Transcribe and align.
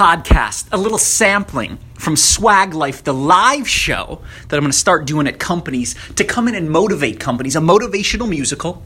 podcast, 0.00 0.66
a 0.72 0.78
little 0.78 0.96
sampling 0.96 1.76
from 1.98 2.16
Swag 2.16 2.72
Life, 2.72 3.04
the 3.04 3.12
live 3.12 3.68
show 3.68 4.22
that 4.48 4.56
I'm 4.56 4.62
going 4.62 4.72
to 4.72 4.78
start 4.78 5.04
doing 5.04 5.26
at 5.26 5.38
companies 5.38 5.94
to 6.14 6.24
come 6.24 6.48
in 6.48 6.54
and 6.54 6.70
motivate 6.70 7.20
companies, 7.20 7.54
a 7.54 7.58
motivational 7.60 8.26
musical 8.26 8.82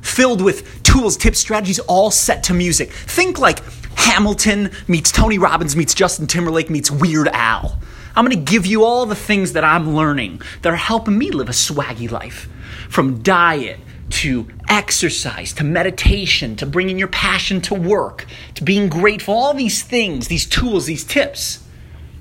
filled 0.00 0.40
with 0.40 0.80
tools, 0.84 1.16
tips, 1.16 1.40
strategies, 1.40 1.80
all 1.80 2.12
set 2.12 2.44
to 2.44 2.54
music. 2.54 2.92
Think 2.92 3.40
like 3.40 3.64
Hamilton 3.96 4.70
meets 4.86 5.10
Tony 5.10 5.38
Robbins 5.38 5.74
meets 5.74 5.92
Justin 5.92 6.28
Timberlake 6.28 6.70
meets 6.70 6.88
Weird 6.88 7.26
Al. 7.26 7.76
I'm 8.14 8.24
going 8.24 8.36
to 8.36 8.52
give 8.52 8.64
you 8.64 8.84
all 8.84 9.06
the 9.06 9.16
things 9.16 9.54
that 9.54 9.64
I'm 9.64 9.96
learning 9.96 10.42
that 10.62 10.72
are 10.72 10.76
helping 10.76 11.18
me 11.18 11.32
live 11.32 11.48
a 11.48 11.52
swaggy 11.52 12.08
life. 12.08 12.48
From 12.88 13.24
diet 13.24 13.80
to 14.10 14.46
exercise 14.68 15.52
to 15.54 15.64
meditation 15.64 16.56
to 16.56 16.66
bringing 16.66 16.98
your 16.98 17.08
passion 17.08 17.60
to 17.62 17.74
work 17.74 18.26
to 18.54 18.64
being 18.64 18.88
grateful, 18.88 19.34
all 19.34 19.54
these 19.54 19.82
things, 19.82 20.28
these 20.28 20.46
tools, 20.46 20.86
these 20.86 21.04
tips. 21.04 21.64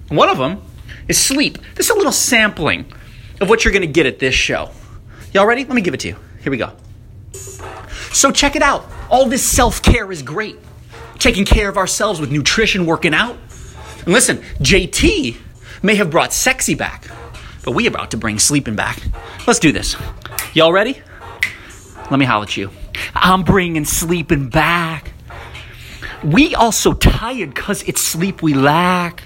One 0.09 0.29
of 0.29 0.37
them 0.37 0.61
is 1.07 1.17
sleep. 1.17 1.57
This 1.75 1.87
is 1.87 1.91
a 1.91 1.97
little 1.97 2.11
sampling 2.11 2.91
of 3.41 3.49
what 3.49 3.63
you're 3.63 3.73
going 3.73 3.81
to 3.81 3.87
get 3.87 4.05
at 4.05 4.19
this 4.19 4.35
show. 4.35 4.71
Y'all 5.33 5.45
ready? 5.45 5.63
Let 5.63 5.73
me 5.73 5.81
give 5.81 5.93
it 5.93 5.99
to 6.01 6.09
you. 6.09 6.15
Here 6.41 6.51
we 6.51 6.57
go. 6.57 6.71
So 8.13 8.31
check 8.31 8.55
it 8.55 8.61
out. 8.61 8.85
All 9.09 9.27
this 9.27 9.43
self 9.43 9.81
care 9.81 10.11
is 10.11 10.21
great. 10.21 10.57
Taking 11.19 11.45
care 11.45 11.69
of 11.69 11.77
ourselves 11.77 12.19
with 12.19 12.31
nutrition, 12.31 12.85
working 12.85 13.13
out. 13.13 13.37
And 13.99 14.13
listen, 14.13 14.37
JT 14.59 15.37
may 15.83 15.95
have 15.95 16.09
brought 16.09 16.33
sexy 16.33 16.75
back, 16.75 17.07
but 17.63 17.71
we 17.71 17.87
about 17.87 18.11
to 18.11 18.17
bring 18.17 18.39
sleeping 18.39 18.75
back. 18.75 19.01
Let's 19.45 19.59
do 19.59 19.71
this. 19.71 19.95
Y'all 20.53 20.71
ready? 20.71 21.01
Let 22.09 22.19
me 22.19 22.25
holler 22.25 22.43
at 22.43 22.55
you. 22.55 22.71
I'm 23.13 23.43
bringing 23.43 23.85
sleeping 23.85 24.49
back. 24.49 25.11
We 26.23 26.55
also 26.55 26.93
tired 26.93 27.53
because 27.53 27.83
it's 27.83 28.01
sleep 28.01 28.41
we 28.41 28.53
lack. 28.53 29.23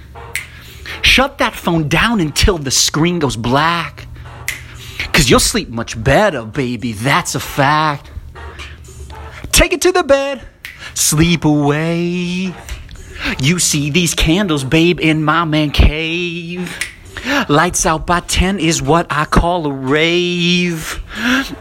Shut 1.02 1.38
that 1.38 1.54
phone 1.54 1.88
down 1.88 2.20
until 2.20 2.58
the 2.58 2.72
screen 2.72 3.20
goes 3.20 3.36
black. 3.36 4.08
Cause 5.14 5.30
you'll 5.30 5.40
sleep 5.40 5.70
much 5.70 6.02
better, 6.02 6.44
baby, 6.46 6.94
that's 6.94 7.36
a 7.36 7.40
fact. 7.40 8.10
Take 9.52 9.74
it 9.74 9.82
to 9.82 9.92
the 9.92 10.04
bed, 10.04 10.42
sleep 10.94 11.46
away. 11.46 12.54
You 13.40 13.60
see 13.60 13.92
these 13.92 14.16
candles, 14.16 14.64
babe, 14.64 15.00
in 15.00 15.24
my 15.24 15.46
man 15.46 15.70
cave. 15.72 16.91
Lights 17.50 17.86
out 17.86 18.08
by 18.08 18.22
10 18.22 18.60
is 18.60 18.82
what 18.82 19.08
I 19.10 19.26
call 19.26 19.68
a 19.68 19.72
rave. 19.72 21.02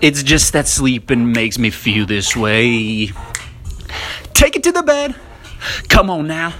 It's 0.01 0.23
just 0.23 0.53
that 0.53 0.67
sleeping 0.67 1.33
makes 1.33 1.59
me 1.59 1.71
feel 1.71 2.07
this 2.07 2.37
way. 2.37 3.11
Take 4.33 4.57
it 4.57 4.63
to 4.65 4.73
the 4.73 4.83
bed. 4.83 5.15
Come 5.89 6.09
on 6.09 6.27
now. 6.27 6.55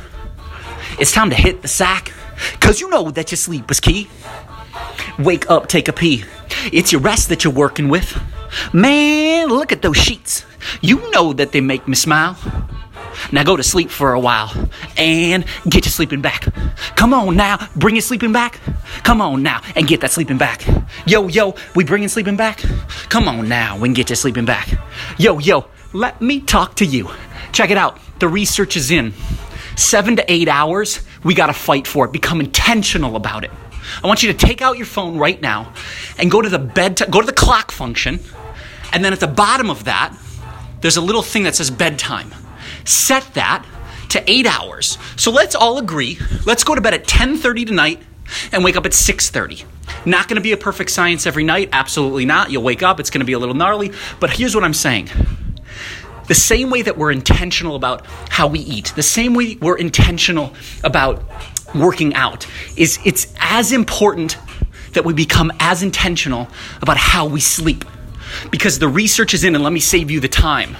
It's 0.99 1.13
time 1.13 1.31
to 1.31 1.37
hit 1.37 1.63
the 1.63 1.69
sack. 1.69 2.13
Cause 2.61 2.81
you 2.81 2.91
know 2.91 3.11
that 3.11 3.31
your 3.31 3.37
sleep 3.37 3.71
is 3.71 3.81
key. 3.81 4.09
Wake 5.19 5.51
up, 5.51 5.69
take 5.69 5.89
a 5.89 5.93
pee. 5.93 6.25
It's 6.73 6.93
your 6.93 7.01
rest 7.01 7.29
that 7.29 7.45
you're 7.45 7.53
working 7.53 7.89
with. 7.89 8.21
Man, 8.73 9.49
look 9.49 9.73
at 9.73 9.83
those 9.83 9.97
sheets. 9.97 10.45
You 10.81 11.11
know 11.11 11.33
that 11.33 11.53
they 11.53 11.61
make 11.61 11.87
me 11.89 11.95
smile. 11.95 12.37
Now 13.33 13.45
go 13.45 13.57
to 13.57 13.63
sleep 13.63 13.91
for 13.91 14.13
a 14.13 14.21
while 14.21 14.53
and 14.97 15.45
get 15.69 15.85
your 15.85 15.93
sleeping 15.93 16.21
back. 16.21 16.47
Come 16.97 17.15
on 17.15 17.37
now, 17.37 17.69
bring 17.77 17.95
your 17.95 18.03
sleeping 18.03 18.33
back. 18.33 18.61
Come 19.03 19.21
on 19.21 19.43
now 19.43 19.63
and 19.77 19.87
get 19.87 20.01
that 20.01 20.11
sleeping 20.11 20.39
back. 20.39 20.67
Yo, 21.07 21.29
yo, 21.29 21.55
we 21.75 21.85
bringing 21.85 22.09
sleeping 22.09 22.37
back? 22.37 22.63
Come 23.09 23.29
on 23.29 23.49
now 23.49 23.83
and 23.83 23.95
get 23.95 24.09
your 24.09 24.17
sleeping 24.17 24.45
back. 24.45 24.69
Yo, 25.19 25.39
yo, 25.39 25.67
let 25.93 26.21
me 26.21 26.41
talk 26.41 26.77
to 26.77 26.85
you. 26.85 27.09
Check 27.53 27.71
it 27.71 27.77
out. 27.77 27.99
The 28.19 28.29
research 28.29 28.77
is 28.77 28.91
in. 28.91 29.13
Seven 29.77 30.17
to 30.17 30.33
eight 30.33 30.49
hours, 30.49 31.01
we 31.25 31.35
gotta 31.35 31.53
fight 31.53 31.87
for 31.87 32.05
it. 32.05 32.13
Become 32.13 32.41
intentional 32.41 33.17
about 33.17 33.45
it. 33.45 33.51
I 34.03 34.07
want 34.07 34.23
you 34.23 34.33
to 34.33 34.39
take 34.39 34.61
out 34.63 34.77
your 34.77 34.87
phone 34.87 35.19
right 35.19 35.41
now 35.41 35.73
and 36.19 36.31
go 36.31 36.43
to 36.43 36.49
the 36.49 36.59
bed, 36.59 36.99
t- 36.99 37.07
go 37.07 37.21
to 37.21 37.27
the 37.27 37.33
clock 37.33 37.73
function, 37.73 38.21
and 38.93 39.05
then 39.05 39.13
at 39.13 39.21
the 39.21 39.27
bottom 39.27 39.71
of 39.71 39.85
that, 39.85 40.15
there's 40.81 40.97
a 40.97 41.01
little 41.01 41.23
thing 41.23 41.45
that 41.45 41.55
says 41.55 41.71
bedtime. 41.71 42.31
Set 42.85 43.23
that 43.35 43.65
to 44.11 44.31
eight 44.31 44.47
hours. 44.47 44.99
So 45.17 45.31
let's 45.31 45.55
all 45.55 45.79
agree. 45.79 46.19
Let's 46.45 46.65
go 46.65 46.75
to 46.75 46.81
bed 46.81 46.95
at 46.95 47.07
10:30 47.07 47.67
tonight 47.67 48.03
and 48.53 48.65
wake 48.65 48.77
up 48.77 48.87
at 48.87 48.93
6:30. 48.93 49.65
Not 50.05 50.29
going 50.29 50.37
to 50.37 50.43
be 50.43 50.53
a 50.53 50.57
perfect 50.57 50.91
science 50.91 51.27
every 51.27 51.45
night. 51.45 51.69
Absolutely 51.73 52.25
not. 52.25 52.51
You'll 52.51 52.63
wake 52.63 52.83
up. 52.83 53.01
It's 53.01 53.11
going 53.11 53.21
to 53.21 53.27
be 53.27 53.33
a 53.33 53.39
little 53.39 53.55
gnarly. 53.55 53.93
But 54.19 54.31
here's 54.31 54.55
what 54.55 54.65
I'm 54.65 54.75
saying. 54.75 55.11
The 56.29 56.35
same 56.35 56.71
way 56.71 56.83
that 56.83 56.97
we're 56.97 57.11
intentional 57.11 57.75
about 57.75 58.07
how 58.07 58.47
we 58.47 58.61
eat, 58.61 58.93
the 58.95 59.03
same 59.03 59.35
way 59.35 59.57
we're 59.61 59.77
intentional 59.77 60.55
about 60.85 61.25
working 61.75 62.15
out, 62.15 62.47
is 62.77 63.01
it's 63.05 63.35
as 63.41 63.73
important 63.73 64.39
that 64.93 65.05
we 65.05 65.13
become 65.13 65.53
as 65.59 65.83
intentional 65.83 66.49
about 66.83 66.97
how 66.97 67.27
we 67.27 67.41
sleep. 67.41 67.85
Because 68.51 68.79
the 68.79 68.87
research 68.89 69.35
is 69.35 69.43
in, 69.43 69.57
and 69.57 69.65
let 69.65 69.73
me 69.73 69.81
save 69.81 70.11
you 70.11 70.21
the 70.21 70.29
time. 70.29 70.77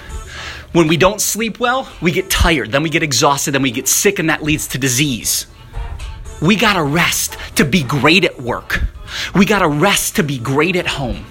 When 0.71 0.87
we 0.87 0.95
don't 0.95 1.19
sleep 1.19 1.59
well, 1.59 1.89
we 2.01 2.11
get 2.11 2.29
tired, 2.29 2.71
then 2.71 2.81
we 2.81 2.89
get 2.89 3.03
exhausted, 3.03 3.51
then 3.51 3.61
we 3.61 3.71
get 3.71 3.89
sick, 3.89 4.19
and 4.19 4.29
that 4.29 4.41
leads 4.41 4.67
to 4.69 4.77
disease. 4.77 5.47
We 6.41 6.55
gotta 6.55 6.83
rest 6.83 7.37
to 7.55 7.65
be 7.65 7.83
great 7.83 8.25
at 8.25 8.41
work. 8.41 8.81
We 9.35 9.45
gotta 9.45 9.67
rest 9.67 10.15
to 10.15 10.23
be 10.23 10.39
great 10.39 10.75
at 10.75 10.87
home. 10.87 11.25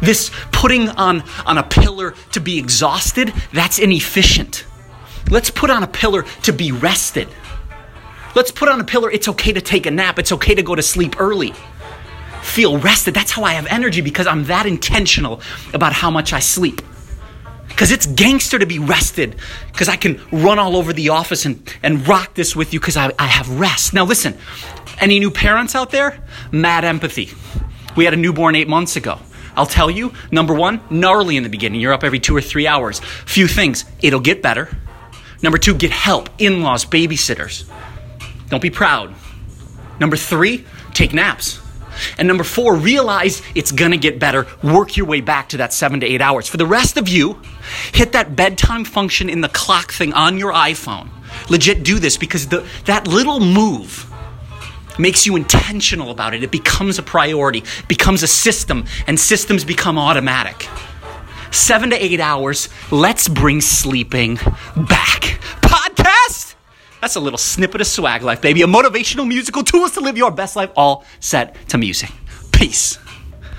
This 0.00 0.30
putting 0.50 0.88
on, 0.90 1.22
on 1.46 1.58
a 1.58 1.62
pillar 1.62 2.14
to 2.32 2.40
be 2.40 2.58
exhausted, 2.58 3.32
that's 3.52 3.78
inefficient. 3.78 4.66
Let's 5.30 5.50
put 5.50 5.70
on 5.70 5.82
a 5.82 5.86
pillar 5.86 6.24
to 6.42 6.52
be 6.52 6.70
rested. 6.72 7.28
Let's 8.34 8.50
put 8.50 8.68
on 8.68 8.80
a 8.80 8.84
pillar, 8.84 9.10
it's 9.10 9.28
okay 9.28 9.52
to 9.52 9.60
take 9.60 9.86
a 9.86 9.90
nap, 9.90 10.18
it's 10.18 10.32
okay 10.32 10.54
to 10.54 10.62
go 10.62 10.74
to 10.74 10.82
sleep 10.82 11.20
early. 11.20 11.54
Feel 12.42 12.78
rested. 12.78 13.14
That's 13.14 13.30
how 13.30 13.44
I 13.44 13.54
have 13.54 13.66
energy 13.66 14.00
because 14.00 14.26
I'm 14.26 14.44
that 14.44 14.66
intentional 14.66 15.40
about 15.72 15.92
how 15.92 16.10
much 16.10 16.32
I 16.32 16.40
sleep. 16.40 16.82
Because 17.82 17.90
it's 17.90 18.06
gangster 18.06 18.60
to 18.60 18.64
be 18.64 18.78
rested, 18.78 19.34
because 19.72 19.88
I 19.88 19.96
can 19.96 20.20
run 20.30 20.60
all 20.60 20.76
over 20.76 20.92
the 20.92 21.08
office 21.08 21.46
and, 21.46 21.68
and 21.82 22.06
rock 22.06 22.34
this 22.34 22.54
with 22.54 22.72
you 22.72 22.78
because 22.78 22.96
I, 22.96 23.10
I 23.18 23.26
have 23.26 23.58
rest. 23.58 23.92
Now, 23.92 24.04
listen, 24.04 24.38
any 25.00 25.18
new 25.18 25.32
parents 25.32 25.74
out 25.74 25.90
there? 25.90 26.22
Mad 26.52 26.84
empathy. 26.84 27.32
We 27.96 28.04
had 28.04 28.14
a 28.14 28.16
newborn 28.16 28.54
eight 28.54 28.68
months 28.68 28.94
ago. 28.94 29.18
I'll 29.56 29.66
tell 29.66 29.90
you, 29.90 30.12
number 30.30 30.54
one, 30.54 30.80
gnarly 30.90 31.36
in 31.36 31.42
the 31.42 31.48
beginning. 31.48 31.80
You're 31.80 31.92
up 31.92 32.04
every 32.04 32.20
two 32.20 32.36
or 32.36 32.40
three 32.40 32.68
hours. 32.68 33.00
Few 33.00 33.48
things. 33.48 33.84
It'll 34.00 34.20
get 34.20 34.42
better. 34.42 34.68
Number 35.42 35.58
two, 35.58 35.74
get 35.74 35.90
help. 35.90 36.30
In 36.38 36.62
laws, 36.62 36.84
babysitters. 36.84 37.68
Don't 38.48 38.62
be 38.62 38.70
proud. 38.70 39.12
Number 39.98 40.14
three, 40.14 40.64
take 40.94 41.12
naps. 41.12 41.60
And 42.18 42.28
number 42.28 42.44
four, 42.44 42.74
realize 42.74 43.42
it's 43.54 43.72
gonna 43.72 43.96
get 43.96 44.18
better. 44.18 44.46
Work 44.62 44.96
your 44.96 45.06
way 45.06 45.20
back 45.20 45.50
to 45.50 45.58
that 45.58 45.72
seven 45.72 46.00
to 46.00 46.06
eight 46.06 46.20
hours. 46.20 46.48
For 46.48 46.56
the 46.56 46.66
rest 46.66 46.96
of 46.96 47.08
you, 47.08 47.40
hit 47.92 48.12
that 48.12 48.36
bedtime 48.36 48.84
function 48.84 49.28
in 49.28 49.40
the 49.40 49.48
clock 49.48 49.92
thing 49.92 50.12
on 50.12 50.38
your 50.38 50.52
iPhone. 50.52 51.08
Legit 51.48 51.82
do 51.82 51.98
this 51.98 52.16
because 52.16 52.48
the, 52.48 52.66
that 52.84 53.06
little 53.06 53.40
move 53.40 54.10
makes 54.98 55.26
you 55.26 55.36
intentional 55.36 56.10
about 56.10 56.34
it. 56.34 56.42
It 56.42 56.50
becomes 56.50 56.98
a 56.98 57.02
priority, 57.02 57.64
becomes 57.88 58.22
a 58.22 58.28
system, 58.28 58.84
and 59.06 59.18
systems 59.18 59.64
become 59.64 59.98
automatic. 59.98 60.68
Seven 61.50 61.90
to 61.90 62.02
eight 62.02 62.20
hours, 62.20 62.68
let's 62.90 63.28
bring 63.28 63.60
sleeping 63.60 64.38
back. 64.76 65.40
That's 67.02 67.16
a 67.16 67.20
little 67.20 67.36
snippet 67.36 67.80
of 67.80 67.88
swag 67.88 68.22
life, 68.22 68.40
baby. 68.40 68.62
A 68.62 68.66
motivational 68.66 69.26
musical 69.26 69.64
tools 69.64 69.90
to 69.94 70.00
live 70.00 70.16
your 70.16 70.30
best 70.30 70.54
life, 70.54 70.70
all 70.76 71.04
set 71.18 71.56
to 71.70 71.76
music. 71.76 72.12
Peace. 72.52 72.96